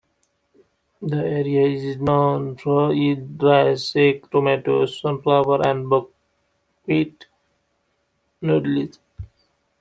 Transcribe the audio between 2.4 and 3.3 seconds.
for its